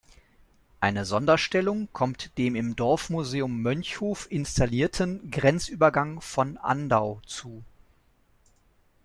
Eine 0.79 1.05
Sonderstellung 1.05 1.87
kommt 1.93 2.35
dem 2.39 2.55
im 2.55 2.75
Dorfmuseum 2.75 3.61
Mönchhof 3.61 4.25
installierten 4.31 5.29
Grenzübergang 5.29 6.21
von 6.21 6.57
Andau 6.57 7.21
zu. 7.27 7.63